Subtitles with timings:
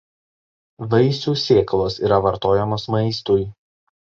[0.93, 3.47] Vaisių sėklos yra vartojamos maistui.